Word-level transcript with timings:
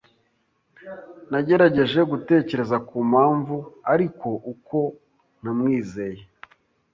Nagerageje 1.31 1.99
gutekereza 2.11 2.77
ku 2.87 2.97
mpamvu 3.09 3.55
ari 3.93 4.05
uko 4.51 4.77
ntamwizeye. 5.41 6.23